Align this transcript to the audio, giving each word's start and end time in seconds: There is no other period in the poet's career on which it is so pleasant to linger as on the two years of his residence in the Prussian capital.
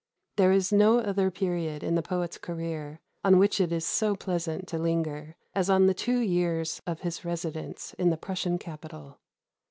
There 0.35 0.51
is 0.51 0.73
no 0.73 0.97
other 0.97 1.29
period 1.29 1.83
in 1.83 1.93
the 1.93 2.01
poet's 2.01 2.39
career 2.39 3.01
on 3.23 3.37
which 3.37 3.61
it 3.61 3.71
is 3.71 3.85
so 3.85 4.15
pleasant 4.15 4.67
to 4.69 4.79
linger 4.79 5.35
as 5.53 5.69
on 5.69 5.85
the 5.85 5.93
two 5.93 6.17
years 6.17 6.81
of 6.87 7.01
his 7.01 7.23
residence 7.23 7.93
in 7.99 8.09
the 8.09 8.17
Prussian 8.17 8.57
capital. 8.57 9.19